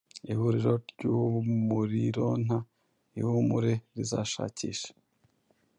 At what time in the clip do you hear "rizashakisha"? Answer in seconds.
3.95-4.89